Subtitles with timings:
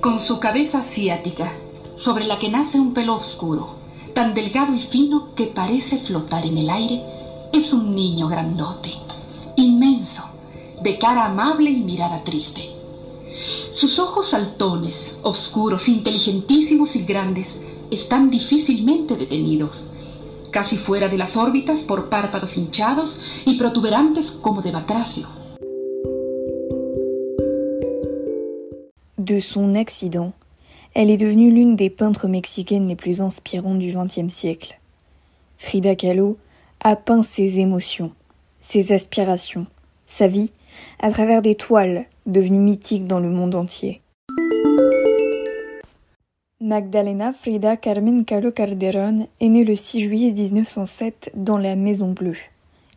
[0.00, 1.52] con su cabeza asiática,
[1.94, 3.74] sobre la que nace un pelo oscuro,
[4.14, 7.02] tan delgado y fino que parece flotar en el aire,
[7.52, 8.92] es un niño grandote,
[9.56, 10.22] inmenso,
[10.82, 12.70] de cara amable y mirada triste.
[13.72, 17.60] Sus ojos saltones, oscuros, inteligentísimos y grandes,
[17.90, 19.88] están difícilmente detenidos,
[20.50, 25.39] casi fuera de las órbitas por párpados hinchados y protuberantes como de batracio.
[29.30, 30.32] De son accident,
[30.92, 34.80] elle est devenue l'une des peintres mexicaines les plus inspirantes du XXe siècle.
[35.56, 36.36] Frida Kahlo
[36.80, 38.10] a peint ses émotions,
[38.58, 39.68] ses aspirations,
[40.08, 40.50] sa vie
[40.98, 44.00] à travers des toiles devenues mythiques dans le monde entier.
[46.60, 52.38] Magdalena Frida Carmen Kahlo Calderón est née le 6 juillet 1907 dans la Maison Bleue,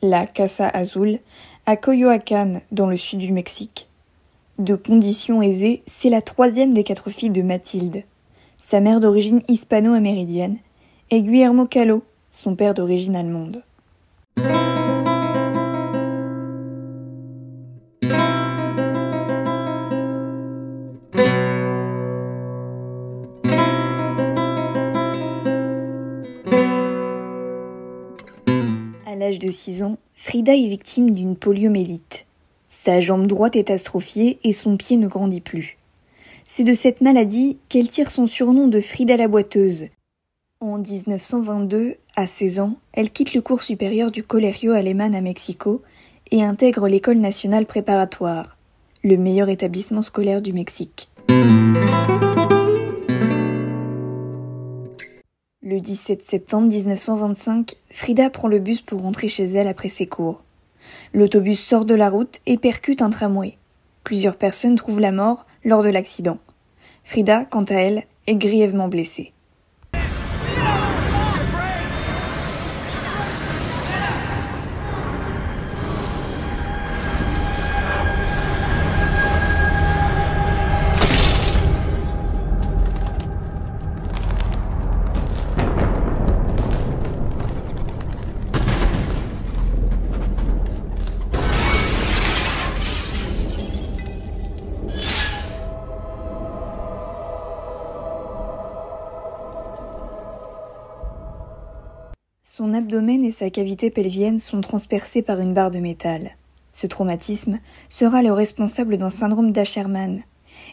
[0.00, 1.18] la Casa Azul,
[1.66, 3.86] à Coyoacán, dans le sud du Mexique.
[4.58, 8.04] De conditions aisées, c'est la troisième des quatre filles de Mathilde.
[8.56, 10.58] Sa mère d'origine hispano-améridienne
[11.10, 13.62] et Guillermo Kahlo, son père d'origine allemande.
[29.06, 32.26] À l'âge de 6 ans, Frida est victime d'une poliomélite.
[32.72, 35.78] Sa jambe droite est astrophiée et son pied ne grandit plus.
[36.42, 39.84] C'est de cette maladie qu'elle tire son surnom de Frida la boiteuse.
[40.58, 45.82] En 1922, à 16 ans, elle quitte le cours supérieur du Colegio Alemán à Mexico
[46.32, 48.56] et intègre l'école nationale préparatoire,
[49.04, 51.08] le meilleur établissement scolaire du Mexique.
[55.62, 60.42] Le 17 septembre 1925, Frida prend le bus pour rentrer chez elle après ses cours.
[61.14, 63.58] L'autobus sort de la route et percute un tramway.
[64.02, 66.38] Plusieurs personnes trouvent la mort lors de l'accident.
[67.04, 69.32] Frida, quant à elle, est grièvement blessée.
[102.54, 106.36] Son abdomen et sa cavité pelvienne sont transpercés par une barre de métal.
[106.74, 110.22] Ce traumatisme sera le responsable d'un syndrome d'Asherman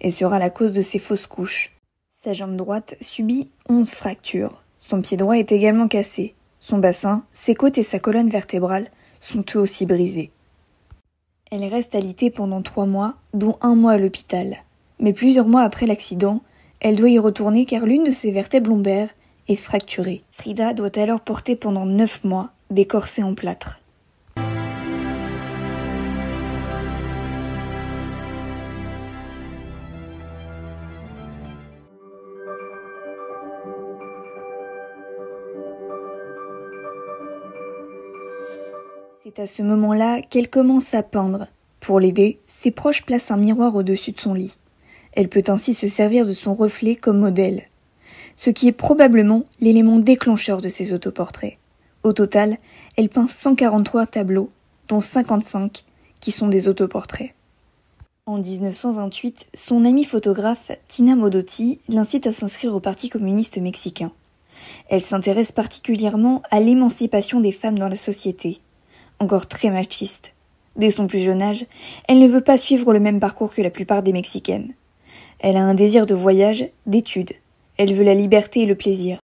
[0.00, 1.76] et sera la cause de ses fausses couches.
[2.24, 4.62] Sa jambe droite subit 11 fractures.
[4.78, 6.34] Son pied droit est également cassé.
[6.60, 10.30] Son bassin, ses côtes et sa colonne vertébrale sont eux aussi brisés.
[11.50, 14.64] Elle reste alitée pendant trois mois, dont un mois à l'hôpital.
[14.98, 16.40] Mais plusieurs mois après l'accident,
[16.80, 19.10] elle doit y retourner car l'une de ses vertèbres lombaires
[19.54, 20.24] fracturée.
[20.32, 23.80] Frida doit alors porter pendant neuf mois des corsets en plâtre.
[39.22, 41.46] C'est à ce moment-là qu'elle commence à peindre.
[41.80, 44.58] Pour l'aider, ses proches placent un miroir au-dessus de son lit.
[45.12, 47.64] Elle peut ainsi se servir de son reflet comme modèle,
[48.36, 51.54] ce qui est probablement l'élément déclencheur de ses autoportraits.
[52.02, 52.58] Au total,
[52.96, 54.50] elle peint 143 tableaux,
[54.88, 55.84] dont 55
[56.20, 57.32] qui sont des autoportraits.
[58.26, 64.12] En 1928, son amie photographe Tina Modotti l'incite à s'inscrire au Parti communiste mexicain.
[64.88, 68.60] Elle s'intéresse particulièrement à l'émancipation des femmes dans la société,
[69.20, 70.32] encore très machiste.
[70.76, 71.64] Dès son plus jeune âge,
[72.08, 74.74] elle ne veut pas suivre le même parcours que la plupart des Mexicaines.
[75.38, 77.32] Elle a un désir de voyage, d'études.
[77.78, 79.18] Elle veut la liberté et le plaisir.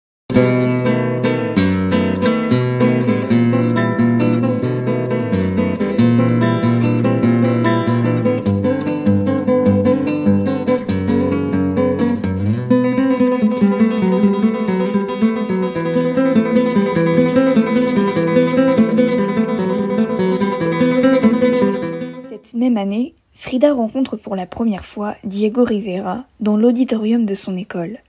[22.30, 27.56] Cette même année, Frida rencontre pour la première fois Diego Rivera dans l'auditorium de son
[27.56, 28.00] école,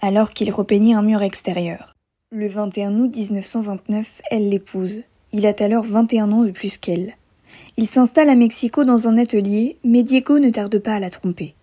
[0.00, 1.94] alors qu'il repeignait un mur extérieur.
[2.30, 5.02] Le 21 août 1929, elle l'épouse.
[5.32, 7.14] Il a alors 21 ans de plus qu'elle.
[7.76, 11.54] Il s'installe à Mexico dans un atelier, mais Diego ne tarde pas à la tromper.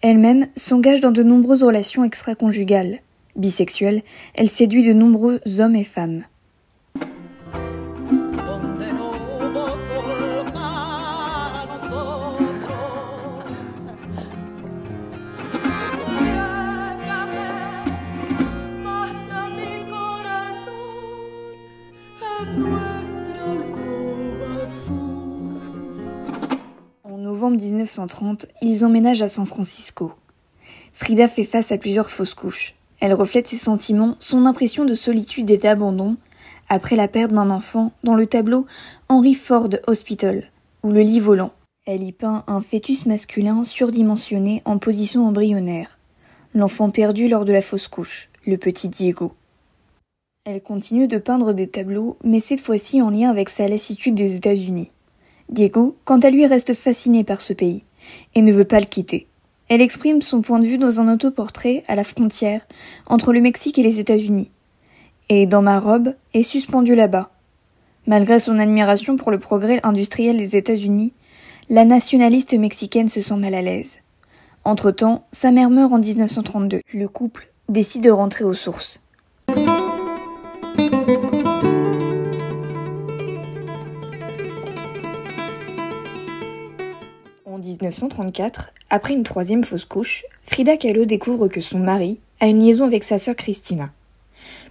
[0.00, 2.98] Elle-même s'engage dans de nombreuses relations extra-conjugales.
[3.36, 4.02] Bisexuelle,
[4.34, 6.24] elle séduit de nombreux hommes et femmes.
[27.04, 30.12] En novembre 1930, ils emménagent à San Francisco.
[30.92, 32.74] Frida fait face à plusieurs fausses couches.
[33.00, 36.16] Elle reflète ses sentiments, son impression de solitude et d'abandon,
[36.68, 38.66] après la perte d'un enfant, dans le tableau
[39.08, 40.50] Henry Ford Hospital,
[40.82, 41.52] ou le lit volant.
[41.86, 45.98] Elle y peint un fœtus masculin surdimensionné en position embryonnaire.
[46.54, 49.32] L'enfant perdu lors de la fausse couche, le petit Diego.
[50.44, 54.34] Elle continue de peindre des tableaux, mais cette fois-ci en lien avec sa lassitude des
[54.34, 54.90] États-Unis.
[55.48, 57.84] Diego, quant à lui, reste fasciné par ce pays
[58.34, 59.28] et ne veut pas le quitter.
[59.68, 62.66] Elle exprime son point de vue dans un autoportrait à la frontière
[63.06, 64.50] entre le Mexique et les États-Unis.
[65.28, 67.30] Et dans ma robe est suspendu là-bas.
[68.08, 71.12] Malgré son admiration pour le progrès industriel des États-Unis,
[71.70, 73.98] la nationaliste mexicaine se sent mal à l'aise.
[74.64, 76.80] Entre-temps, sa mère meurt en 1932.
[76.92, 79.01] Le couple décide de rentrer aux sources.
[87.62, 92.84] 1934, après une troisième fausse couche, Frida Kahlo découvre que son mari a une liaison
[92.84, 93.92] avec sa sœur Christina.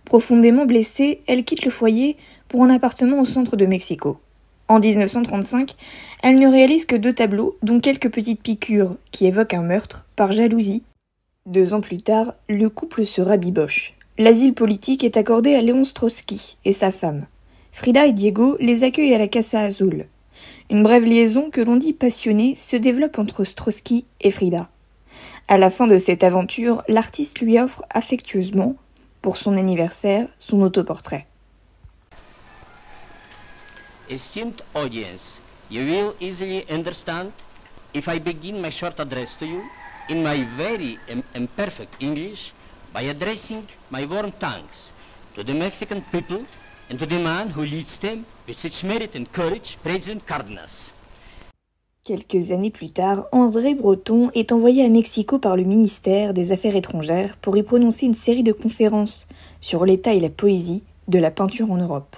[0.05, 2.17] Profondément blessée, elle quitte le foyer
[2.49, 4.17] pour un appartement au centre de Mexico.
[4.67, 5.75] En 1935,
[6.21, 10.33] elle ne réalise que deux tableaux, dont quelques petites piqûres qui évoquent un meurtre, par
[10.33, 10.83] jalousie.
[11.45, 13.93] Deux ans plus tard, le couple se rabiboche.
[14.17, 17.25] L'asile politique est accordé à Léon Strosky et sa femme.
[17.71, 20.07] Frida et Diego les accueillent à la Casa Azul.
[20.69, 24.69] Une brève liaison que l'on dit passionnée se développe entre Strosky et Frida.
[25.47, 28.75] À la fin de cette aventure, l'artiste lui offre affectueusement,
[29.21, 31.27] pour son anniversaire, son autoportrait.
[34.09, 35.39] Esteemed audience,
[35.69, 37.31] you will easily understand
[37.93, 39.61] if I begin my short address to you
[40.09, 42.53] in my very im- imperfect English
[42.93, 44.91] by addressing my warm thanks
[45.35, 46.45] to the Mexican people
[46.91, 50.91] and to the man who leads them with such merit and courage, President Cardenas.
[52.03, 56.75] Quelques années plus tard, André Breton est envoyé à Mexico par le ministère des Affaires
[56.75, 59.27] étrangères pour y prononcer une série de conférences
[59.61, 62.15] sur l'état et la poésie de la peinture en Europe.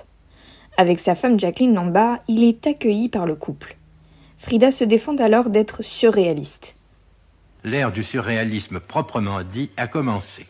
[0.78, 3.76] Avec sa femme Jacqueline Lamba, il est accueilli par le couple.
[4.38, 6.76] Frida se défend alors d'être surréaliste.
[7.64, 10.48] L'ère du surréalisme proprement dit a commencé.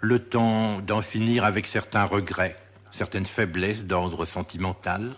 [0.00, 2.56] Le temps d'en finir avec certains regrets,
[2.92, 5.16] certaines faiblesses d'ordre sentimental.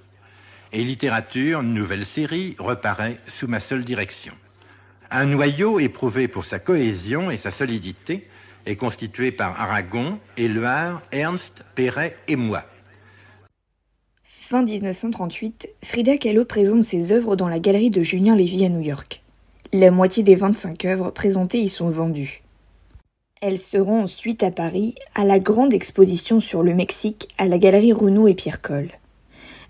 [0.73, 4.33] Et littérature, nouvelle série, reparaît sous ma seule direction.
[5.11, 8.27] Un noyau éprouvé pour sa cohésion et sa solidité
[8.65, 12.65] est constitué par Aragon, Éluard, Ernst, Perret et moi.
[14.23, 18.81] Fin 1938, Frida Kahlo présente ses œuvres dans la galerie de Julien Lévy à New
[18.81, 19.23] York.
[19.73, 22.44] La moitié des 25 œuvres présentées y sont vendues.
[23.41, 27.59] Elle se rend ensuite à Paris à la grande exposition sur le Mexique à la
[27.59, 28.89] galerie Renaud et Pierre Coll.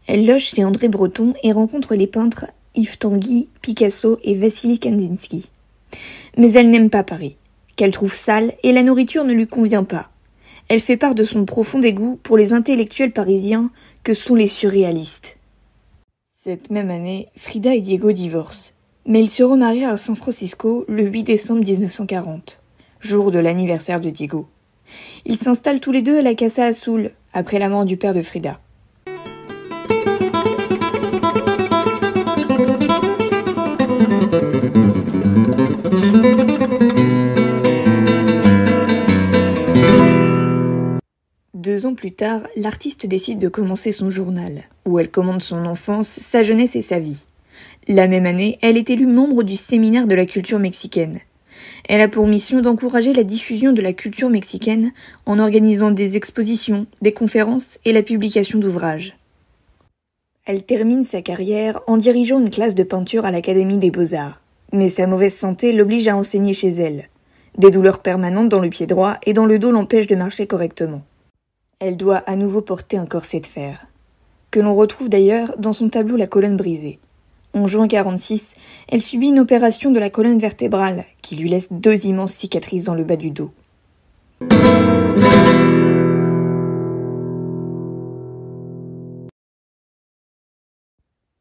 [0.07, 5.51] Elle loge chez André Breton et rencontre les peintres Yves Tanguy, Picasso et Vassili Kandinsky.
[6.37, 7.37] Mais elle n'aime pas Paris,
[7.77, 10.11] qu'elle trouve sale et la nourriture ne lui convient pas.
[10.69, 13.71] Elle fait part de son profond dégoût pour les intellectuels parisiens
[14.03, 15.37] que sont les surréalistes.
[16.43, 18.73] Cette même année, Frida et Diego divorcent,
[19.07, 22.61] mais ils se remarient à San Francisco le 8 décembre 1940,
[23.05, 24.47] jour de l'anniversaire de Diego.
[25.27, 28.23] Ils s'installent tous les deux à la Casa Azul, après la mort du père de
[28.23, 28.61] Frida.
[41.55, 46.09] Deux ans plus tard, l'artiste décide de commencer son journal, où elle commande son enfance,
[46.09, 47.25] sa jeunesse et sa vie.
[47.89, 51.21] La même année, elle est élue membre du séminaire de la culture mexicaine.
[51.87, 54.93] Elle a pour mission d'encourager la diffusion de la culture mexicaine
[55.27, 59.17] en organisant des expositions, des conférences et la publication d'ouvrages.
[60.47, 64.41] Elle termine sa carrière en dirigeant une classe de peinture à l'Académie des Beaux-Arts.
[64.73, 67.09] Mais sa mauvaise santé l'oblige à enseigner chez elle.
[67.59, 71.03] Des douleurs permanentes dans le pied droit et dans le dos l'empêchent de marcher correctement.
[71.79, 73.87] Elle doit à nouveau porter un corset de fer,
[74.51, 76.99] que l'on retrouve d'ailleurs dans son tableau La colonne brisée.
[77.55, 78.43] En juin 46,
[78.89, 82.97] elle subit une opération de la colonne vertébrale qui lui laisse deux immenses cicatrices dans
[82.97, 83.53] le bas du dos.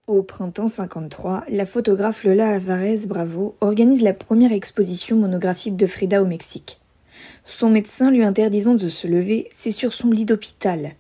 [0.05, 6.21] Au printemps 53, la photographe Lola Alvarez Bravo organise la première exposition monographique de Frida
[6.21, 6.79] au Mexique.
[7.43, 10.91] Son médecin lui interdisant de se lever, c'est sur son lit d'hôpital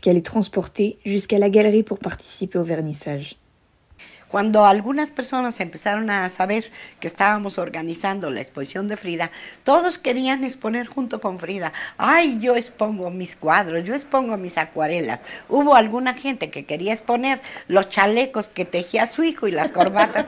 [0.00, 3.36] qu'elle est transportée jusqu'à la galerie pour participer au vernissage.
[4.32, 9.30] Cuando algunas personas empezaron a saber que estábamos organizando la exposición de Frida,
[9.62, 11.74] todos querían exponer junto con Frida.
[11.98, 15.22] Ay, yo expongo mis cuadros, yo expongo mis acuarelas.
[15.50, 20.24] Hubo alguna gente que quería exponer los chalecos que tejía su hijo y las corbatas.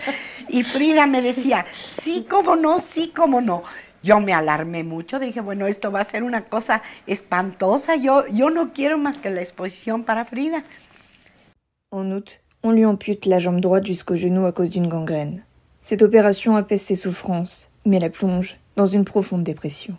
[0.50, 3.62] y Frida me decía, sí, cómo no, sí, cómo no.
[4.02, 8.50] Yo me alarmé mucho, dije, bueno, esto va a ser una cosa espantosa, yo, yo
[8.50, 10.62] no quiero más que la exposición para Frida.
[11.90, 15.44] En août, on lui ampute la jambe droite jusqu'au genou à cause d'une gangrène.
[15.78, 19.94] Cette opération apaise ses souffrances, mais la plonge dans une profonde dépression.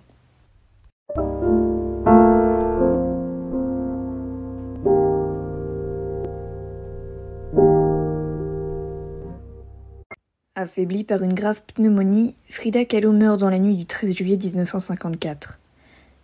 [10.55, 15.59] Affaiblie par une grave pneumonie, Frida Kahlo meurt dans la nuit du 13 juillet 1954,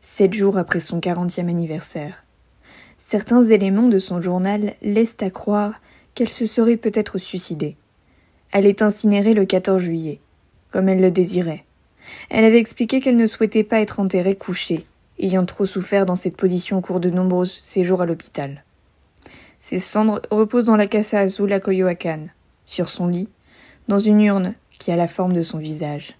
[0.02, 2.24] sept jours après son 40e anniversaire.
[2.98, 5.74] Certains éléments de son journal laissent à croire
[6.16, 7.76] qu'elle se serait peut-être suicidée.
[8.52, 10.20] Elle est incinérée le 14 juillet,
[10.72, 11.66] comme elle le désirait.
[12.30, 14.86] Elle avait expliqué qu'elle ne souhaitait pas être enterrée couchée,
[15.20, 18.64] ayant trop souffert dans cette position au cours de nombreux séjours à l'hôpital.
[19.60, 22.30] Ses cendres reposent dans la Casa Azul à Coyoacán,
[22.66, 23.30] sur son lit,
[23.88, 26.16] dans une urne qui a la forme de son visage.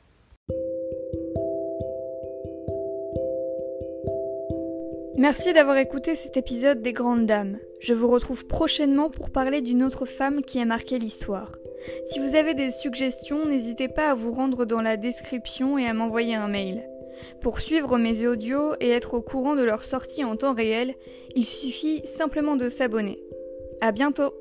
[5.22, 7.60] Merci d'avoir écouté cet épisode des Grandes Dames.
[7.80, 11.52] Je vous retrouve prochainement pour parler d'une autre femme qui a marqué l'histoire.
[12.10, 15.94] Si vous avez des suggestions, n'hésitez pas à vous rendre dans la description et à
[15.94, 16.90] m'envoyer un mail.
[17.40, 20.96] Pour suivre mes audios et être au courant de leur sortie en temps réel,
[21.36, 23.20] il suffit simplement de s'abonner.
[23.80, 24.34] À bientôt!